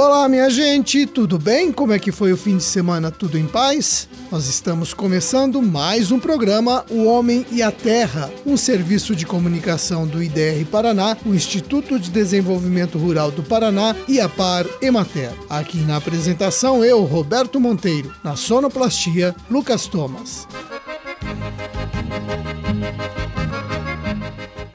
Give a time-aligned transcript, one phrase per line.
[0.00, 1.72] Olá, minha gente, tudo bem?
[1.72, 3.10] Como é que foi o fim de semana?
[3.10, 4.08] Tudo em paz?
[4.30, 10.06] Nós estamos começando mais um programa O Homem e a Terra, um serviço de comunicação
[10.06, 15.32] do IDR Paraná, o Instituto de Desenvolvimento Rural do Paraná e a Par Emater.
[15.50, 20.46] Aqui na apresentação eu, Roberto Monteiro, na sonoplastia, Lucas Thomas.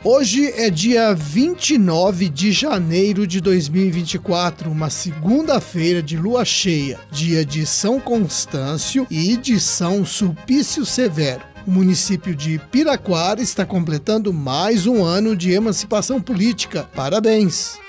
[0.05, 7.65] Hoje é dia 29 de janeiro de 2024, uma segunda-feira de lua cheia, dia de
[7.65, 11.43] São Constâncio e de São Sulpício Severo.
[11.65, 16.83] O município de Piraquara está completando mais um ano de emancipação política.
[16.93, 17.81] Parabéns!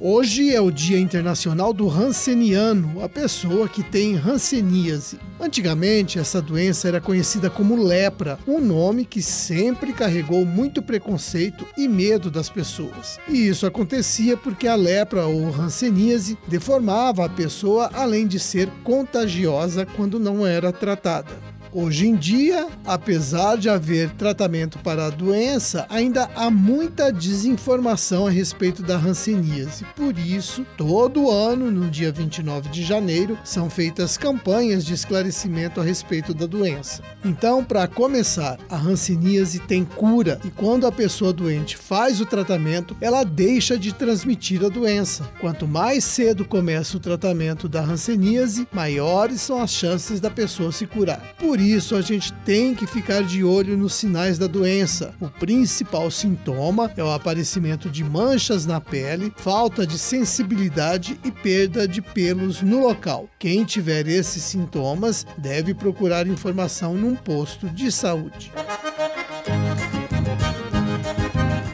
[0.00, 5.18] Hoje é o Dia Internacional do Hanseníano, a pessoa que tem hanseníase.
[5.40, 11.88] Antigamente, essa doença era conhecida como lepra, um nome que sempre carregou muito preconceito e
[11.88, 13.18] medo das pessoas.
[13.28, 19.84] E isso acontecia porque a lepra ou hanseníase deformava a pessoa além de ser contagiosa
[19.84, 21.57] quando não era tratada.
[21.70, 28.30] Hoje em dia, apesar de haver tratamento para a doença, ainda há muita desinformação a
[28.30, 29.84] respeito da hanseníase.
[29.94, 35.84] Por isso, todo ano, no dia 29 de janeiro, são feitas campanhas de esclarecimento a
[35.84, 37.02] respeito da doença.
[37.22, 42.96] Então, para começar, a hanseníase tem cura e quando a pessoa doente faz o tratamento,
[42.98, 45.30] ela deixa de transmitir a doença.
[45.38, 50.86] Quanto mais cedo começa o tratamento da hanseníase, maiores são as chances da pessoa se
[50.86, 51.34] curar.
[51.38, 55.12] Por por isso, a gente tem que ficar de olho nos sinais da doença.
[55.20, 61.88] O principal sintoma é o aparecimento de manchas na pele, falta de sensibilidade e perda
[61.88, 63.28] de pelos no local.
[63.40, 68.52] Quem tiver esses sintomas deve procurar informação num posto de saúde.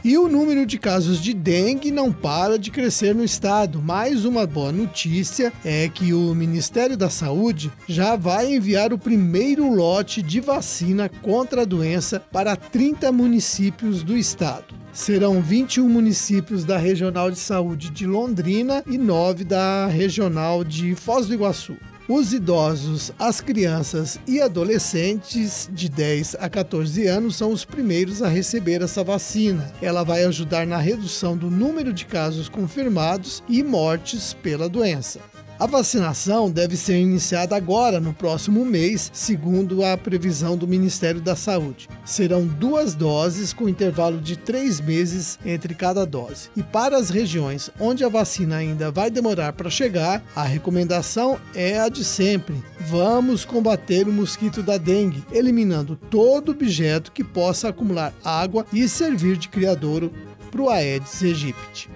[0.04, 3.80] E o número de casos de dengue não para de crescer no estado.
[3.80, 9.72] Mais uma boa notícia é que o Ministério da Saúde já vai enviar o primeiro
[9.72, 16.78] lote de vacina contra a doença para 30 municípios do estado serão 21 municípios da
[16.78, 21.76] Regional de Saúde de Londrina e 9 da Regional de Foz do Iguaçu.
[22.06, 28.28] Os idosos, as crianças e adolescentes de 10 a 14 anos são os primeiros a
[28.28, 29.72] receber essa vacina.
[29.80, 35.18] Ela vai ajudar na redução do número de casos confirmados e mortes pela doença.
[35.56, 41.36] A vacinação deve ser iniciada agora, no próximo mês, segundo a previsão do Ministério da
[41.36, 41.88] Saúde.
[42.04, 46.50] Serão duas doses com intervalo de três meses entre cada dose.
[46.56, 51.78] E para as regiões onde a vacina ainda vai demorar para chegar, a recomendação é
[51.78, 58.12] a de sempre: vamos combater o mosquito da dengue, eliminando todo objeto que possa acumular
[58.24, 60.12] água e servir de criadouro
[60.50, 61.88] para o Aedes aegypti.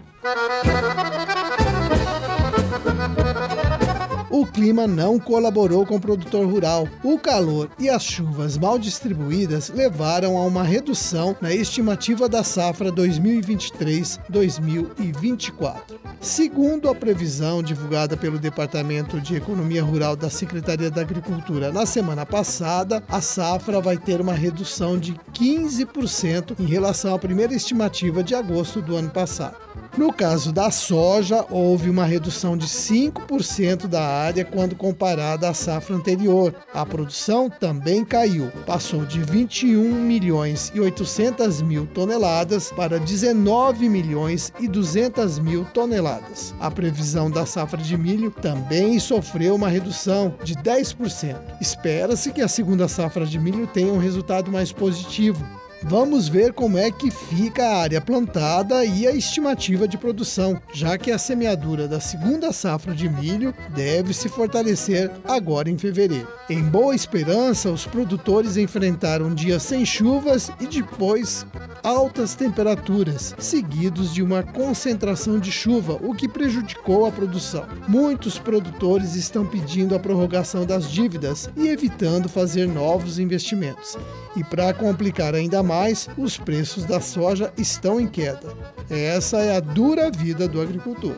[4.38, 6.86] O clima não colaborou com o produtor rural.
[7.02, 12.92] O calor e as chuvas mal distribuídas levaram a uma redução na estimativa da safra
[12.92, 15.74] 2023-2024.
[16.20, 22.24] Segundo a previsão divulgada pelo Departamento de Economia Rural da Secretaria da Agricultura na semana
[22.24, 28.36] passada, a safra vai ter uma redução de 15% em relação à primeira estimativa de
[28.36, 29.56] agosto do ano passado.
[29.98, 35.96] No caso da soja, houve uma redução de 5% da área quando comparada à safra
[35.96, 36.54] anterior.
[36.72, 44.52] A produção também caiu, passou de 21 milhões e 800 mil toneladas para 19 milhões
[44.60, 46.54] e 200 mil toneladas.
[46.60, 51.34] A previsão da safra de milho também sofreu uma redução de 10%.
[51.60, 55.44] Espera-se que a segunda safra de milho tenha um resultado mais positivo,
[55.82, 60.98] Vamos ver como é que fica a área plantada e a estimativa de produção, já
[60.98, 66.28] que a semeadura da segunda safra de milho deve se fortalecer agora em fevereiro.
[66.50, 71.46] Em Boa Esperança, os produtores enfrentaram dias sem chuvas e depois
[71.82, 77.66] altas temperaturas, seguidos de uma concentração de chuva, o que prejudicou a produção.
[77.86, 83.96] Muitos produtores estão pedindo a prorrogação das dívidas e evitando fazer novos investimentos.
[84.36, 88.54] E para complicar ainda mais, os preços da soja estão em queda.
[88.88, 91.14] Essa é a dura vida do agricultor.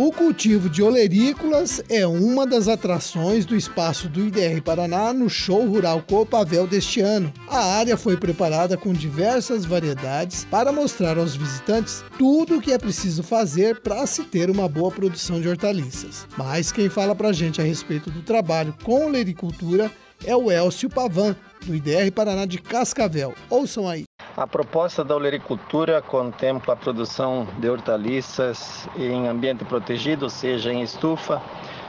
[0.00, 5.66] O cultivo de olerícolas é uma das atrações do espaço do IDR Paraná no Show
[5.66, 7.32] Rural Copavel deste ano.
[7.48, 12.78] A área foi preparada com diversas variedades para mostrar aos visitantes tudo o que é
[12.78, 16.28] preciso fazer para se ter uma boa produção de hortaliças.
[16.36, 19.90] Mas quem fala para a gente a respeito do trabalho com olericultura
[20.24, 21.34] é o Elcio Pavan,
[21.66, 23.34] do IDR Paraná de Cascavel.
[23.50, 24.07] Ouçam aí.
[24.38, 30.80] A proposta da olericultura contempla a produção de hortaliças em ambiente protegido, ou seja, em
[30.80, 31.42] estufa.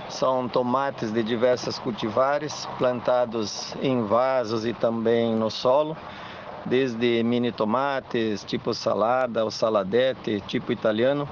[0.10, 5.96] São tomates de diversas cultivares, plantados em vasos e também no solo,
[6.66, 11.30] desde mini tomates tipo salada ou saladete tipo italiano.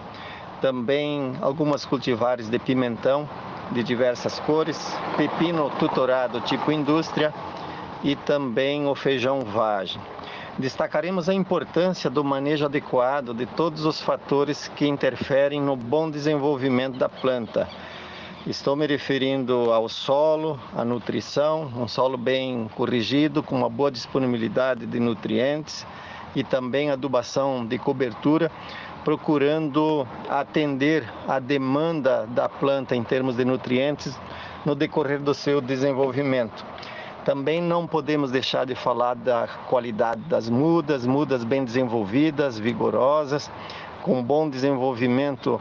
[0.62, 3.28] Também algumas cultivares de pimentão
[3.72, 7.34] de diversas cores, pepino tutorado tipo indústria
[8.04, 10.00] e também o feijão vagem.
[10.60, 16.98] Destacaremos a importância do manejo adequado de todos os fatores que interferem no bom desenvolvimento
[16.98, 17.70] da planta.
[18.48, 24.88] Estou me referindo ao solo, à nutrição, um solo bem corrigido, com uma boa disponibilidade
[24.88, 25.86] de nutrientes
[26.36, 28.52] e também adubação de cobertura,
[29.04, 34.20] procurando atender a demanda da planta em termos de nutrientes
[34.66, 36.66] no decorrer do seu desenvolvimento.
[37.28, 43.52] Também não podemos deixar de falar da qualidade das mudas, mudas bem desenvolvidas, vigorosas,
[44.02, 45.60] com bom desenvolvimento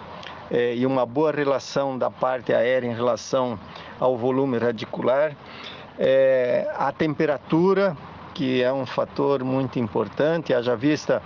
[0.48, 3.58] eh, e uma boa relação da parte aérea em relação
[3.98, 5.34] ao volume radicular.
[5.98, 7.96] Eh, a temperatura,
[8.32, 11.20] que é um fator muito importante, haja vista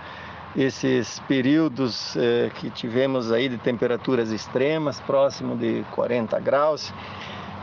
[0.56, 6.94] esses períodos eh, que tivemos aí de temperaturas extremas, próximo de 40 graus.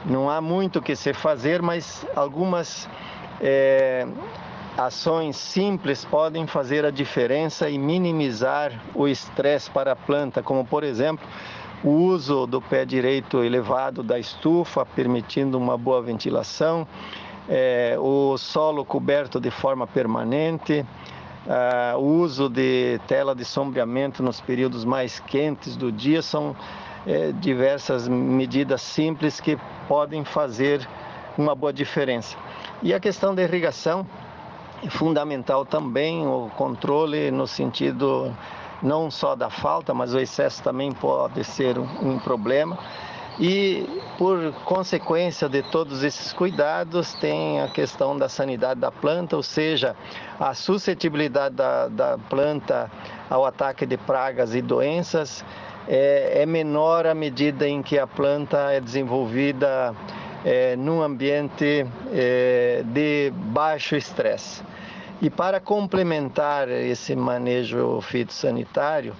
[0.09, 2.89] Não há muito o que se fazer, mas algumas
[3.41, 4.07] é,
[4.77, 10.85] ações simples podem fazer a diferença e minimizar o estresse para a planta, como por
[10.85, 11.27] exemplo
[11.83, 16.87] o uso do pé direito elevado da estufa, permitindo uma boa ventilação,
[17.49, 20.85] é, o solo coberto de forma permanente,
[21.97, 26.53] o uso de tela de sombreamento nos períodos mais quentes do dia são
[27.07, 29.57] é, diversas medidas simples que
[29.87, 30.85] podem fazer
[31.37, 32.37] uma boa diferença.
[32.83, 34.05] E a questão da irrigação
[34.83, 38.35] é fundamental também, o controle no sentido
[38.83, 42.77] não só da falta, mas o excesso também pode ser um, um problema.
[43.39, 43.87] E
[44.17, 49.95] por consequência de todos esses cuidados, tem a questão da sanidade da planta, ou seja,
[50.39, 52.91] a suscetibilidade da, da planta
[53.29, 55.45] ao ataque de pragas e doenças
[55.87, 59.95] é, é menor à medida em que a planta é desenvolvida
[60.43, 64.61] é, num ambiente é, de baixo estresse.
[65.21, 69.15] E para complementar esse manejo fitossanitário,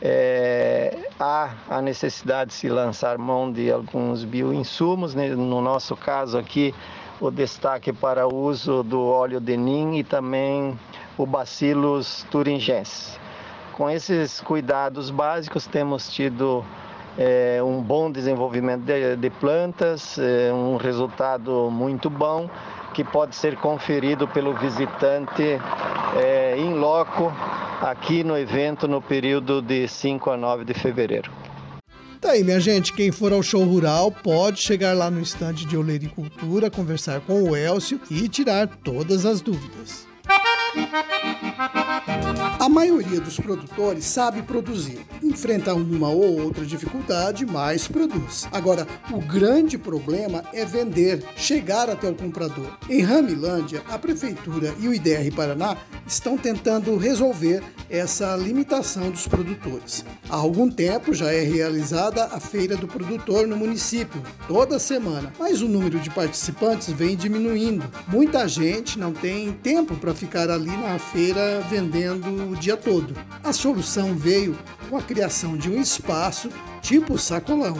[0.00, 5.28] é, há a necessidade de se lançar mão de alguns bioinsumos, né?
[5.28, 6.74] no nosso caso aqui,
[7.20, 10.78] o destaque para o uso do óleo de nim e também
[11.16, 13.18] o Bacillus thuringiensis.
[13.76, 16.64] Com esses cuidados básicos, temos tido
[17.18, 22.48] é, um bom desenvolvimento de, de plantas, é, um resultado muito bom
[22.94, 25.58] que pode ser conferido pelo visitante
[26.16, 27.32] é, em loco
[27.82, 31.32] aqui no evento no período de 5 a 9 de fevereiro.
[32.20, 35.76] Tá aí, minha gente, quem for ao show rural pode chegar lá no estande de
[35.76, 40.06] Olericultura, conversar com o Elcio e tirar todas as dúvidas.
[42.64, 48.48] A maioria dos produtores sabe produzir, enfrenta uma ou outra dificuldade, mas produz.
[48.50, 52.78] Agora, o grande problema é vender, chegar até o comprador.
[52.88, 55.76] Em Ramilândia, a prefeitura e o IDR Paraná
[56.06, 60.02] estão tentando resolver essa limitação dos produtores.
[60.30, 65.60] Há algum tempo já é realizada a feira do produtor no município, toda semana, mas
[65.60, 67.84] o número de participantes vem diminuindo.
[68.08, 73.14] Muita gente não tem tempo para ficar ali na feira vendendo o dia todo.
[73.42, 74.56] A solução veio
[74.88, 76.48] com a criação de um espaço
[76.80, 77.76] tipo sacolão.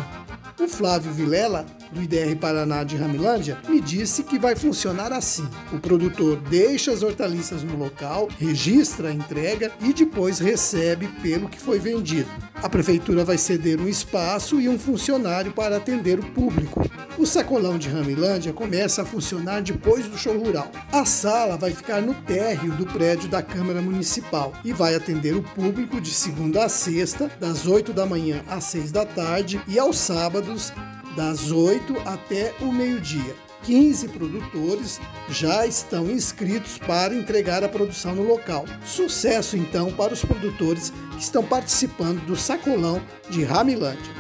[0.60, 5.78] O Flávio Vilela do IDR Paraná de Ramilândia, me disse que vai funcionar assim: o
[5.78, 11.78] produtor deixa as hortaliças no local, registra a entrega e depois recebe pelo que foi
[11.78, 12.28] vendido.
[12.62, 16.82] A prefeitura vai ceder um espaço e um funcionário para atender o público.
[17.16, 20.70] O sacolão de Ramilândia começa a funcionar depois do show rural.
[20.90, 25.42] A sala vai ficar no térreo do prédio da Câmara Municipal e vai atender o
[25.42, 29.98] público de segunda a sexta, das 8 da manhã às 6 da tarde e aos
[29.98, 30.72] sábados,
[31.14, 33.34] das 8 até o meio-dia.
[33.64, 38.66] 15 produtores já estão inscritos para entregar a produção no local.
[38.84, 44.12] Sucesso então para os produtores que estão participando do Sacolão de Ramilândia.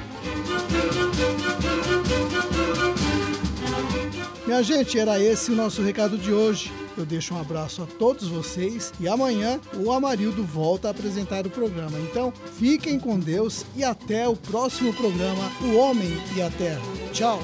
[4.46, 6.72] Minha gente, era esse o nosso recado de hoje.
[6.96, 11.50] Eu deixo um abraço a todos vocês e amanhã o Amarildo volta a apresentar o
[11.50, 11.98] programa.
[12.00, 16.82] Então, fiquem com Deus e até o próximo programa O Homem e a Terra.
[17.12, 17.40] Tchau!